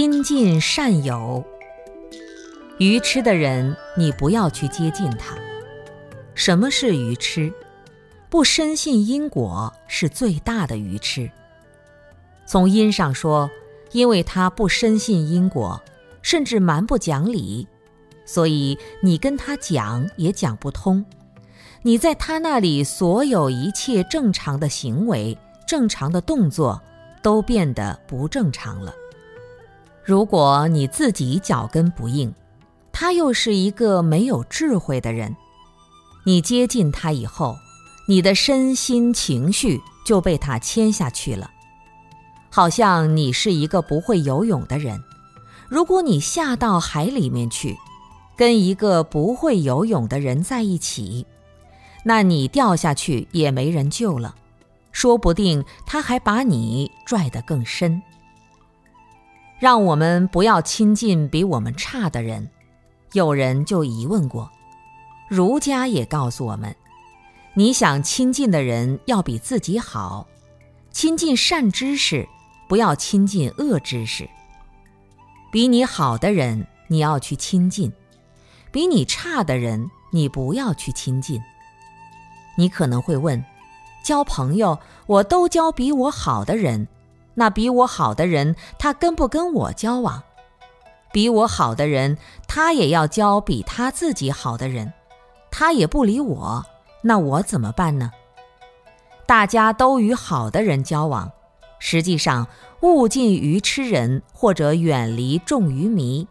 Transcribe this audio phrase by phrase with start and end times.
[0.00, 1.44] 亲近善友，
[2.78, 5.36] 愚痴的人，你不要去接近他。
[6.34, 7.52] 什么是愚痴？
[8.30, 11.30] 不深信因果是最大的愚痴。
[12.46, 13.50] 从因上说，
[13.92, 15.78] 因为他不深信因果，
[16.22, 17.68] 甚至蛮不讲理，
[18.24, 21.04] 所以你跟他讲也讲不通。
[21.82, 25.36] 你在他那里所有一切正常的行为、
[25.66, 26.80] 正常的动作，
[27.22, 28.94] 都变得不正常了。
[30.10, 32.34] 如果你自己脚跟不硬，
[32.90, 35.36] 他又是一个没有智慧的人，
[36.24, 37.54] 你接近他以后，
[38.08, 41.48] 你的身心情绪就被他牵下去了。
[42.50, 45.00] 好像你是一个不会游泳的人，
[45.68, 47.78] 如果你下到海里面去，
[48.36, 51.24] 跟一个不会游泳的人在一起，
[52.02, 54.34] 那你掉下去也没人救了，
[54.90, 58.02] 说不定他还把你拽得更深。
[59.60, 62.48] 让我们不要亲近比我们差的人。
[63.12, 64.50] 有人就疑问过，
[65.28, 66.74] 儒家也告诉我们：
[67.52, 70.26] 你想亲近的人要比自己好，
[70.90, 72.26] 亲近善知识，
[72.70, 74.26] 不要亲近恶知识。
[75.52, 77.92] 比你好的人你要去亲近，
[78.72, 81.38] 比你差的人你不要去亲近。
[82.56, 83.44] 你可能会问：
[84.02, 86.88] 交朋友，我都交比我好的人。
[87.34, 90.22] 那比我好的人，他跟不跟我交往？
[91.12, 94.92] 比我好的人，他也要交比他自己好的人，
[95.50, 96.64] 他也不理我，
[97.02, 98.12] 那我怎么办呢？
[99.26, 101.32] 大家都与好的人交往，
[101.78, 102.46] 实际上
[102.82, 106.28] 物近于痴人，或者远离众愚迷，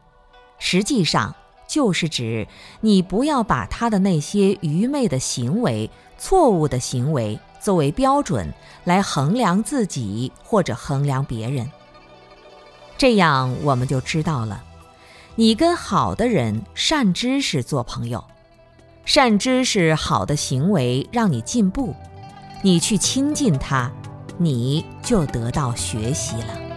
[0.57, 1.35] 实际上
[1.67, 2.47] 就是指
[2.81, 7.39] 你不要把他的那些愚昧的行为、错误的行为。
[7.59, 8.53] 作为标准
[8.83, 11.69] 来衡量自己或者衡量别人，
[12.97, 14.63] 这样我们就知道了：
[15.35, 18.23] 你跟好的人、善知识做朋友，
[19.05, 21.95] 善知识好的行为让你进步，
[22.61, 23.91] 你去亲近他，
[24.37, 26.68] 你就得到学习了。